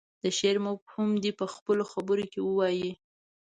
د 0.23 0.25
شعر 0.37 0.57
مفهوم 0.67 1.09
دې 1.23 1.31
په 1.39 1.45
خپلو 1.53 1.83
خبرو 1.91 2.25
کې 2.31 2.39
ووايي. 2.43 2.91